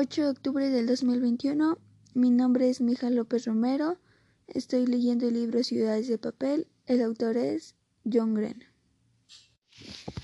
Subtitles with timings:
[0.00, 1.76] 8 de octubre del 2021.
[2.14, 3.98] Mi nombre es Mija López Romero.
[4.46, 6.68] Estoy leyendo el libro Ciudades de Papel.
[6.86, 7.74] El autor es
[8.04, 8.62] John Gren.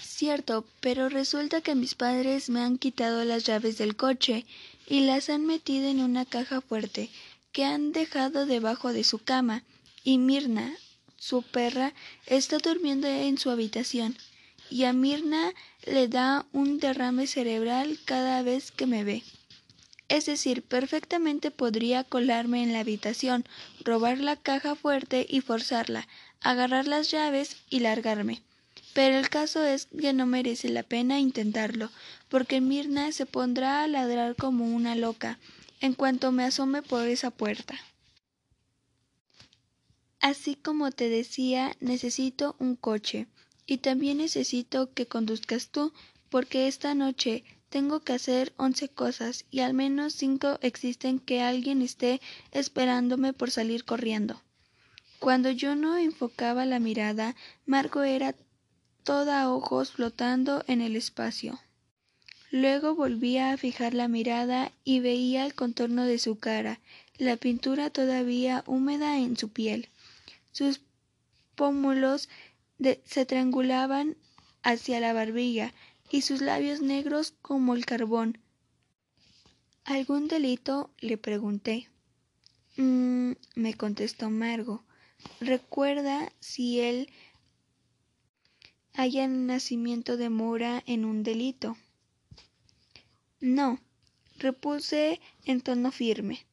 [0.00, 4.46] Cierto, pero resulta que mis padres me han quitado las llaves del coche
[4.86, 7.10] y las han metido en una caja fuerte
[7.52, 9.64] que han dejado debajo de su cama
[10.02, 10.74] y Mirna,
[11.16, 11.92] su perra,
[12.24, 14.16] está durmiendo en su habitación
[14.70, 15.52] y a Mirna
[15.84, 19.22] le da un derrame cerebral cada vez que me ve.
[20.08, 23.44] Es decir, perfectamente podría colarme en la habitación,
[23.84, 26.08] robar la caja fuerte y forzarla,
[26.40, 28.42] agarrar las llaves y largarme.
[28.94, 31.90] Pero el caso es que no merece la pena intentarlo,
[32.28, 35.38] porque Mirna se pondrá a ladrar como una loca
[35.80, 37.78] en cuanto me asome por esa puerta.
[40.20, 43.26] Así como te decía, necesito un coche,
[43.66, 45.92] y también necesito que conduzcas tú,
[46.28, 51.82] porque esta noche tengo que hacer once cosas y al menos cinco existen que alguien
[51.82, 54.40] esté esperándome por salir corriendo.
[55.18, 57.34] Cuando yo no enfocaba la mirada,
[57.66, 58.34] Margo era
[59.04, 61.58] toda ojos flotando en el espacio.
[62.50, 66.80] Luego volvía a fijar la mirada y veía el contorno de su cara,
[67.18, 69.88] la pintura todavía húmeda en su piel.
[70.52, 70.80] Sus
[71.56, 72.28] pómulos
[73.04, 74.16] se triangulaban
[74.62, 75.74] hacia la barbilla
[76.10, 78.38] y sus labios negros como el carbón.
[79.84, 80.90] ¿Algún delito?
[80.98, 81.88] le pregunté.
[82.76, 84.84] Mm, me contestó Margo.
[85.40, 87.10] Recuerda si él
[88.94, 91.76] haya nacimiento de mora en un delito.
[93.40, 93.80] No,
[94.36, 96.46] repuse en tono firme.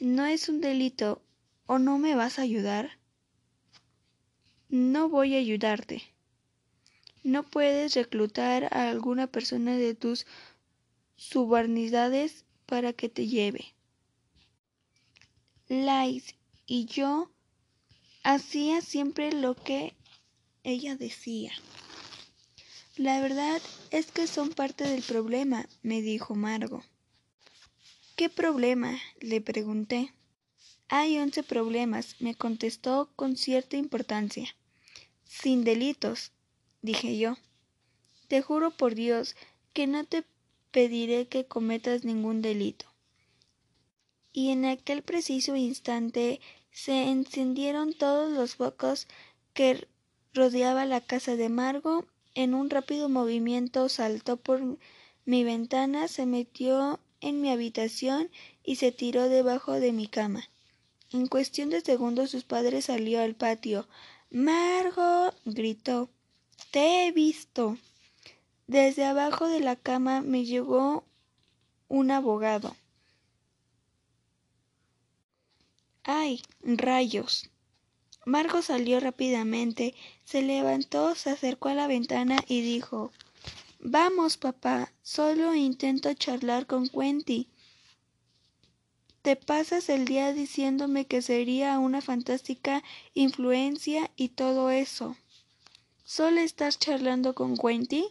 [0.00, 1.22] No es un delito,
[1.66, 2.98] ¿o no me vas a ayudar?
[4.68, 6.13] No voy a ayudarte.
[7.24, 10.26] No puedes reclutar a alguna persona de tus
[11.16, 13.74] subordinadas para que te lleve.
[15.68, 16.34] Lais
[16.66, 17.30] y yo
[18.24, 19.94] hacía siempre lo que
[20.64, 21.52] ella decía.
[22.96, 26.84] La verdad es que son parte del problema, me dijo Margo.
[28.16, 28.98] ¿Qué problema?
[29.20, 30.12] le pregunté.
[30.88, 34.54] Hay once problemas, me contestó con cierta importancia.
[35.24, 36.33] Sin delitos,
[36.84, 37.36] dije yo.
[38.28, 39.36] Te juro por Dios
[39.72, 40.24] que no te
[40.70, 42.86] pediré que cometas ningún delito.
[44.32, 46.40] Y en aquel preciso instante
[46.70, 49.08] se encendieron todos los focos
[49.54, 49.88] que
[50.34, 52.04] rodeaba la casa de Margo.
[52.34, 54.60] En un rápido movimiento saltó por
[55.24, 58.30] mi ventana, se metió en mi habitación
[58.62, 60.50] y se tiró debajo de mi cama.
[61.12, 63.88] En cuestión de segundos sus padres salió al patio.
[64.30, 66.10] Margo gritó.
[66.74, 67.78] Te he visto.
[68.66, 71.04] Desde abajo de la cama me llegó
[71.86, 72.74] un abogado.
[76.02, 76.42] ¡Ay!
[76.62, 77.48] rayos.
[78.26, 83.12] Margo salió rápidamente, se levantó, se acercó a la ventana y dijo
[83.78, 87.46] Vamos, papá, solo intento charlar con Quenty.
[89.22, 92.82] Te pasas el día diciéndome que sería una fantástica
[93.14, 95.16] influencia y todo eso.
[96.06, 98.04] ¿Solo estás charlando con Wendy?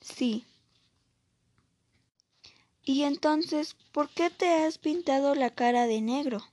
[0.00, 0.44] Sí.
[2.84, 6.44] ¿Y entonces por qué te has pintado la cara de negro?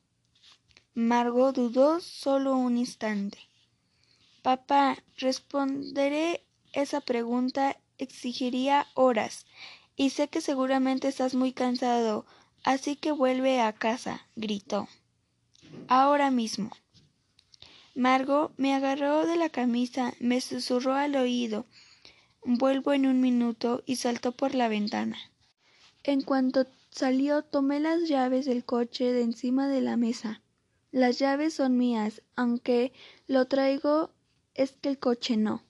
[0.93, 3.39] Margot dudó solo un instante.
[4.43, 9.47] Papá, responderé esa pregunta exigiría horas,
[9.95, 12.27] y sé que seguramente estás muy cansado,
[12.63, 14.87] así que vuelve a casa, gritó.
[15.87, 16.69] Ahora mismo.
[17.95, 21.67] Margo me agarró de la camisa, me susurró al oído.
[22.43, 25.17] Vuelvo en un minuto y saltó por la ventana.
[26.03, 30.41] En cuanto salió, tomé las llaves del coche de encima de la mesa.
[30.91, 32.93] Las llaves son mías, aunque
[33.27, 34.09] lo traigo
[34.55, 35.63] es que el coche no.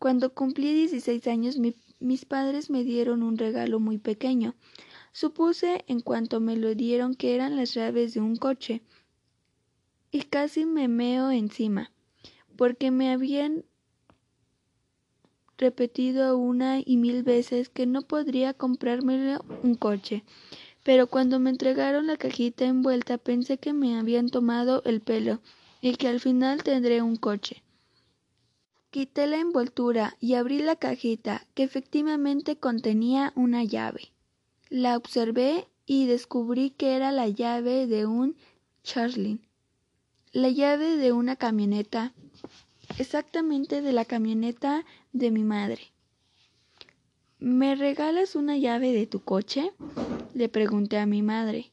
[0.00, 1.56] Cuando cumplí dieciséis años
[2.00, 4.56] mis padres me dieron un regalo muy pequeño.
[5.12, 8.82] Supuse en cuanto me lo dieron que eran las llaves de un coche
[10.14, 11.90] y casi me meo encima,
[12.56, 13.64] porque me habían
[15.58, 20.22] repetido una y mil veces que no podría comprarme un coche.
[20.84, 25.40] Pero cuando me entregaron la cajita envuelta pensé que me habían tomado el pelo
[25.80, 27.64] y que al final tendré un coche.
[28.92, 34.12] Quité la envoltura y abrí la cajita, que efectivamente contenía una llave.
[34.68, 38.36] La observé y descubrí que era la llave de un
[38.84, 39.44] Charlin
[40.34, 42.12] la llave de una camioneta,
[42.98, 45.92] exactamente de la camioneta de mi madre.
[47.38, 49.70] ¿Me regalas una llave de tu coche?
[50.34, 51.72] Le pregunté a mi madre.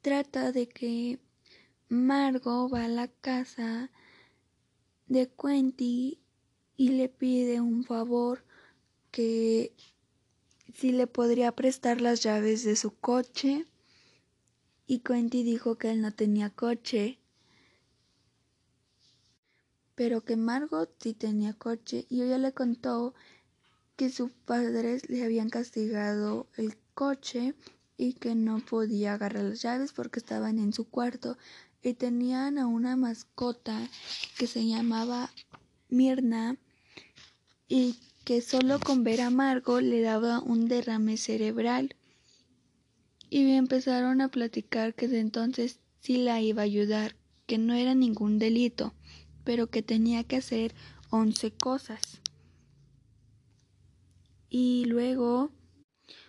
[0.00, 1.20] Trata de que
[1.88, 3.92] Margo va a la casa
[5.06, 6.18] de Quenty
[6.76, 8.44] y le pide un favor
[9.12, 9.72] que
[10.74, 13.66] si le podría prestar las llaves de su coche
[14.88, 17.20] y Quenty dijo que él no tenía coche
[20.02, 23.14] pero que Margot sí tenía coche y ella le contó
[23.94, 27.54] que sus padres le habían castigado el coche
[27.96, 31.38] y que no podía agarrar las llaves porque estaban en su cuarto
[31.84, 33.78] y tenían a una mascota
[34.36, 35.30] que se llamaba
[35.88, 36.56] Mirna
[37.68, 37.94] y
[38.24, 41.94] que solo con ver a Margot le daba un derrame cerebral.
[43.30, 47.14] Y empezaron a platicar que de entonces sí la iba a ayudar,
[47.46, 48.94] que no era ningún delito,
[49.44, 50.74] pero que tenía que hacer
[51.10, 52.20] once cosas.
[54.48, 55.50] Y luego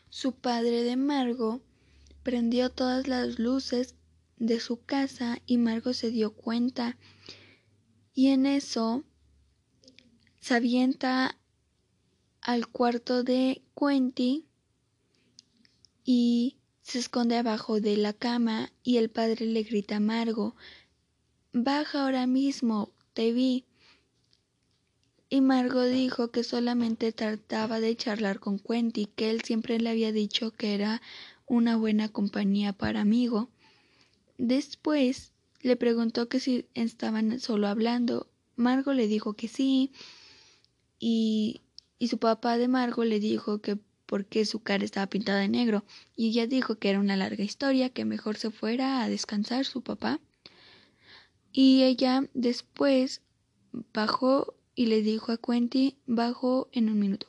[0.10, 1.62] su padre de Margo
[2.24, 3.96] prendió todas las luces
[4.38, 6.98] de su casa y Margo se dio cuenta.
[8.14, 9.04] Y en eso
[10.40, 11.38] se avienta
[12.42, 14.46] al cuarto de Quenty
[16.04, 20.56] y se esconde abajo de la cama y el padre le grita a Margo
[21.56, 23.66] Baja ahora mismo, te vi.
[25.30, 30.12] Y Margo dijo que solamente trataba de charlar con Quenty, que él siempre le había
[30.12, 31.02] dicho que era
[31.48, 33.50] una buena compañía para amigo.
[34.38, 35.32] Después
[35.62, 38.28] le preguntó que si estaban solo hablando.
[38.56, 39.92] Margo le dijo que sí.
[41.00, 41.62] Y,
[41.98, 45.84] y su papá de Margo le dijo que porque su cara estaba pintada de negro.
[46.16, 49.82] Y ella dijo que era una larga historia, que mejor se fuera a descansar su
[49.82, 50.20] papá.
[51.56, 53.22] Y ella después
[53.94, 57.28] bajó y le dijo a Quenty, bajo en un minuto.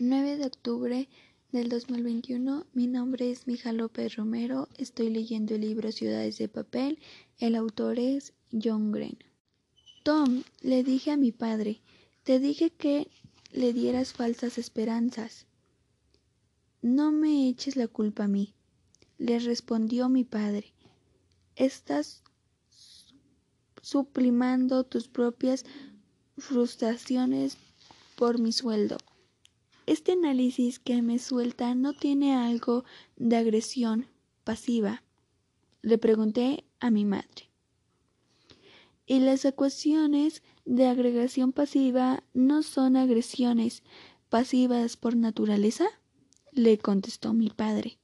[0.00, 1.08] 9 de octubre
[1.52, 6.98] del 2021, mi nombre es Mija López Romero, estoy leyendo el libro Ciudades de Papel,
[7.38, 9.18] el autor es John Green.
[10.02, 11.80] Tom, le dije a mi padre,
[12.24, 13.06] te dije que
[13.52, 15.46] le dieras falsas esperanzas.
[16.82, 18.54] No me eches la culpa a mí,
[19.18, 20.72] le respondió mi padre.
[21.54, 22.24] Estás
[23.82, 25.64] suplimando tus propias
[26.36, 27.58] frustraciones
[28.16, 28.98] por mi sueldo.
[29.86, 32.84] Este análisis que me suelta no tiene algo
[33.16, 34.06] de agresión
[34.44, 35.02] pasiva.
[35.82, 37.50] Le pregunté a mi madre.
[39.06, 43.82] Y las ecuaciones de agregación pasiva no son agresiones
[44.28, 45.86] pasivas por naturaleza?
[46.52, 47.98] le contestó mi padre.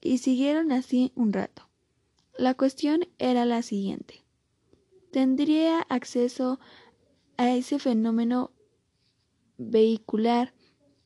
[0.00, 1.68] Y siguieron así un rato.
[2.36, 4.21] La cuestión era la siguiente
[5.12, 6.58] tendría acceso
[7.36, 8.50] a ese fenómeno
[9.58, 10.52] vehicular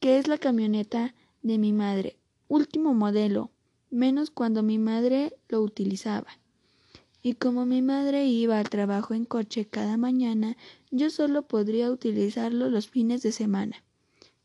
[0.01, 2.17] que es la camioneta de mi madre,
[2.49, 3.51] último modelo,
[3.91, 6.39] menos cuando mi madre lo utilizaba.
[7.21, 10.57] Y como mi madre iba al trabajo en coche cada mañana,
[10.93, 13.83] yo solo podría utilizarlo los fines de semana.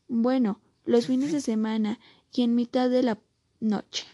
[0.08, 2.00] Bueno, los fines de semana
[2.32, 3.18] y en mitad de la
[3.60, 4.06] noche.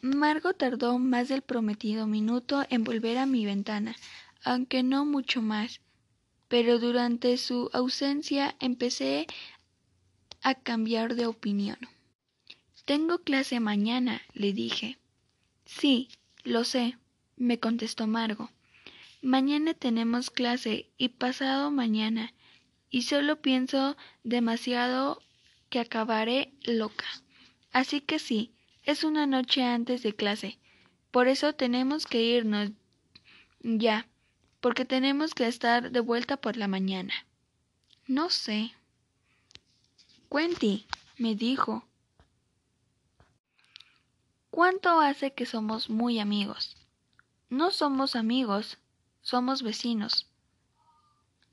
[0.00, 3.96] Margo tardó más del prometido minuto en volver a mi ventana,
[4.48, 5.82] aunque no mucho más,
[6.48, 9.26] pero durante su ausencia empecé
[10.40, 11.76] a cambiar de opinión.
[12.86, 14.96] Tengo clase mañana, le dije.
[15.66, 16.08] Sí,
[16.44, 16.96] lo sé,
[17.36, 18.50] me contestó Margo.
[19.20, 22.32] Mañana tenemos clase y pasado mañana,
[22.88, 25.20] y solo pienso demasiado
[25.68, 27.04] que acabaré loca.
[27.70, 30.58] Así que sí, es una noche antes de clase.
[31.10, 32.70] Por eso tenemos que irnos
[33.60, 34.08] ya
[34.60, 37.12] porque tenemos que estar de vuelta por la mañana.
[38.06, 38.72] No sé.
[40.28, 40.86] Cuenti,
[41.16, 41.84] me dijo.
[44.50, 46.76] ¿Cuánto hace que somos muy amigos?
[47.50, 48.78] No somos amigos,
[49.22, 50.26] somos vecinos.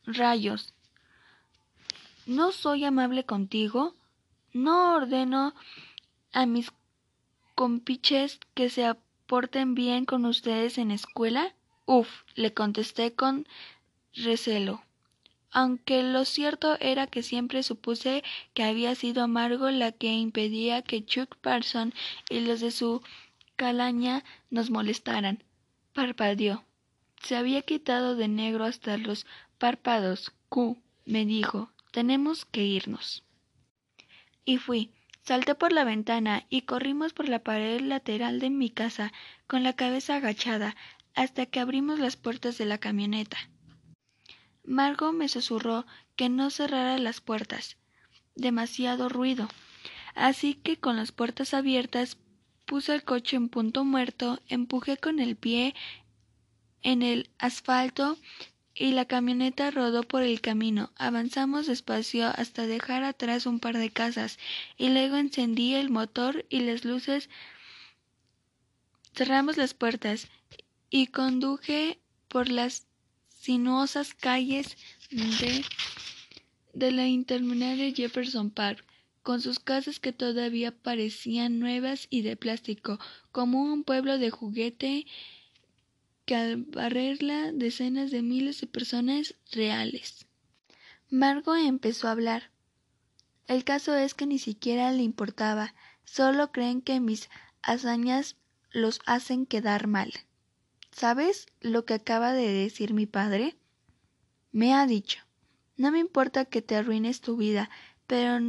[0.05, 0.73] Rayos.
[2.25, 3.95] ¿No soy amable contigo?
[4.53, 5.53] ¿No ordeno
[6.33, 6.71] a mis
[7.53, 11.53] compiches que se aporten bien con ustedes en escuela?
[11.85, 13.47] Uf, le contesté con
[14.13, 14.83] recelo,
[15.51, 18.23] aunque lo cierto era que siempre supuse
[18.53, 21.93] que había sido Amargo la que impedía que Chuck Parson
[22.29, 23.01] y los de su
[23.55, 25.43] calaña nos molestaran.
[25.93, 26.65] Parpadeó.
[27.23, 29.25] Se había quitado de negro hasta los
[29.57, 30.33] párpados.
[30.49, 33.23] Q, me dijo, tenemos que irnos.
[34.43, 34.91] Y fui.
[35.21, 39.11] Salté por la ventana y corrimos por la pared lateral de mi casa,
[39.47, 40.75] con la cabeza agachada,
[41.15, 43.37] hasta que abrimos las puertas de la camioneta.
[44.63, 47.77] Margo me susurró que no cerrara las puertas,
[48.35, 49.47] demasiado ruido.
[50.13, 52.17] Así que con las puertas abiertas
[52.65, 55.75] puse el coche en punto muerto, empujé con el pie
[56.81, 58.17] en el asfalto
[58.73, 60.91] y la camioneta rodó por el camino.
[60.97, 64.37] Avanzamos despacio hasta dejar atrás un par de casas
[64.77, 67.29] y luego encendí el motor y las luces.
[69.13, 70.27] Cerramos las puertas
[70.95, 71.99] y conduje
[72.29, 72.87] por las
[73.27, 74.77] sinuosas calles
[75.11, 75.65] de,
[76.73, 78.85] de la interminable Jefferson Park,
[79.21, 82.97] con sus casas que todavía parecían nuevas y de plástico,
[83.33, 85.05] como un pueblo de juguete
[86.23, 90.27] que al barrerla decenas de miles de personas reales.
[91.09, 92.51] Margo empezó a hablar.
[93.47, 95.75] El caso es que ni siquiera le importaba,
[96.05, 97.29] solo creen que mis
[97.63, 98.37] hazañas
[98.71, 100.13] los hacen quedar mal.
[100.95, 103.57] ¿Sabes lo que acaba de decir mi padre?
[104.53, 105.25] Me ha dicho
[105.77, 107.69] no me importa que te arruines tu vida,
[108.07, 108.39] pero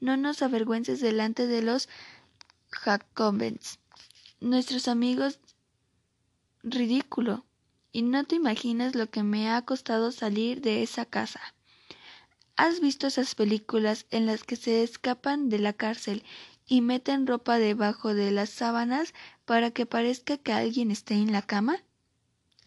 [0.00, 1.90] no nos avergüences delante de los
[2.70, 3.78] Jacobens,
[4.40, 5.40] nuestros amigos
[6.62, 7.44] ridículo,
[7.92, 11.40] y no te imaginas lo que me ha costado salir de esa casa.
[12.56, 16.24] ¿Has visto esas películas en las que se escapan de la cárcel
[16.66, 21.42] y meten ropa debajo de las sábanas para que parezca que alguien esté en la
[21.42, 21.82] cama?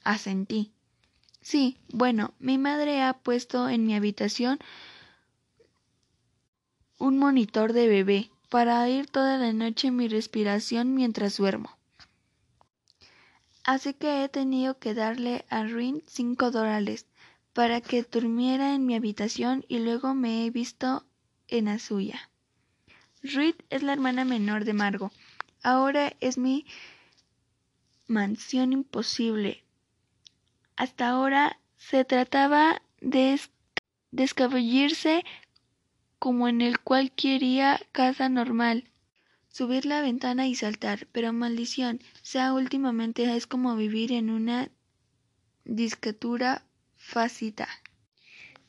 [0.04, 0.72] Asentí.
[1.42, 4.60] Sí, bueno, mi madre ha puesto en mi habitación
[7.00, 11.78] un monitor de bebé para oír toda la noche mi respiración mientras duermo.
[13.64, 17.06] Así que he tenido que darle a Rin cinco dólares
[17.54, 21.06] para que durmiera en mi habitación y luego me he visto
[21.48, 22.30] en la suya.
[23.34, 25.12] Reed es la hermana menor de Margo.
[25.64, 26.66] Ahora es mi
[28.08, 29.64] mansión imposible.
[30.76, 33.40] Hasta ahora se trataba de
[34.12, 35.24] descabellirse
[36.20, 38.90] como en el cualquiera casa normal
[39.58, 44.70] subir la ventana y saltar, pero maldición, sea últimamente es como vivir en una
[45.66, 46.64] discatura
[46.96, 47.68] facita.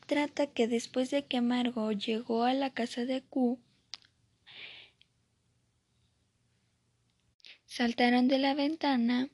[0.07, 3.59] Trata que después de que Margot llegó a la casa de Q,
[7.69, 9.29] saltaron de la ventana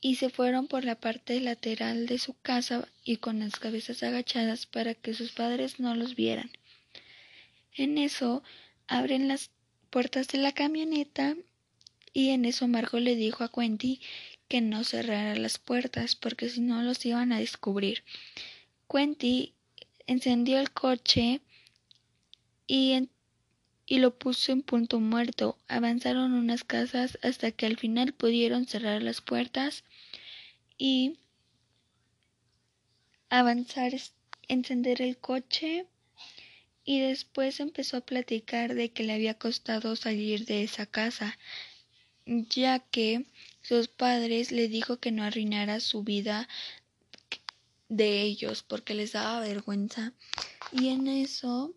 [0.00, 4.66] y se fueron por la parte lateral de su casa y con las cabezas agachadas
[4.66, 6.50] para que sus padres no los vieran.
[7.74, 8.42] En eso
[8.86, 9.50] abren las
[9.90, 11.36] puertas de la camioneta
[12.12, 14.00] y en eso Margot le dijo a Quenty
[14.48, 18.02] que no cerrara las puertas porque si no los iban a descubrir.
[18.90, 19.54] Quenty
[20.06, 21.40] encendió el coche
[22.66, 23.08] y,
[23.88, 25.56] y lo puso en punto muerto.
[25.66, 29.82] Avanzaron unas casas hasta que al final pudieron cerrar las puertas
[30.76, 31.18] y
[33.30, 33.92] avanzar,
[34.46, 35.86] encender el coche
[36.84, 41.38] y después empezó a platicar de que le había costado salir de esa casa,
[42.26, 43.24] ya que
[43.62, 46.46] sus padres le dijo que no arruinara su vida
[47.88, 50.12] de ellos porque les daba vergüenza
[50.72, 51.74] y en eso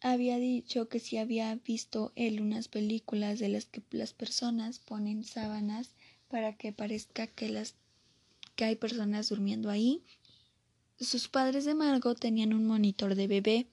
[0.00, 5.24] había dicho que si había visto él unas películas de las que las personas ponen
[5.24, 5.90] sábanas
[6.28, 7.74] para que parezca que las
[8.56, 10.02] que hay personas durmiendo ahí.
[10.98, 13.66] Sus padres de Margot tenían un monitor de bebé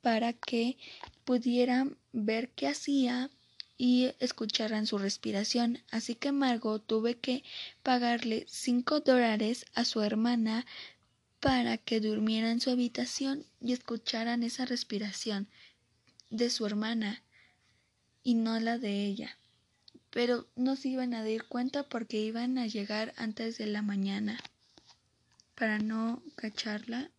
[0.00, 0.76] para que
[1.24, 3.30] pudieran ver qué hacía
[3.78, 5.78] y escucharan su respiración.
[5.90, 7.42] Así que Margot tuve que
[7.82, 10.66] pagarle cinco dólares a su hermana
[11.42, 15.48] para que durmiera en su habitación y escucharan esa respiración
[16.30, 17.24] de su hermana
[18.22, 19.36] y no la de ella.
[20.10, 24.38] Pero no se iban a dar cuenta porque iban a llegar antes de la mañana
[25.56, 27.10] para no cacharla